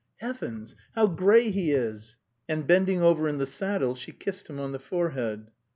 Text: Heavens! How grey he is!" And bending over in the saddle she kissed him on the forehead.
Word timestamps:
Heavens! 0.17 0.75
How 0.95 1.05
grey 1.05 1.51
he 1.51 1.73
is!" 1.73 2.17
And 2.49 2.65
bending 2.65 3.03
over 3.03 3.27
in 3.29 3.37
the 3.37 3.45
saddle 3.45 3.93
she 3.93 4.11
kissed 4.11 4.49
him 4.49 4.59
on 4.59 4.71
the 4.71 4.79
forehead. 4.79 5.51